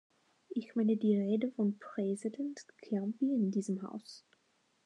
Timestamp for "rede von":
1.15-1.77